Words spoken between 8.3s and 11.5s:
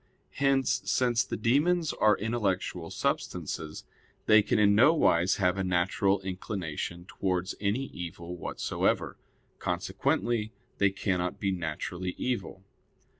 whatsoever; consequently they cannot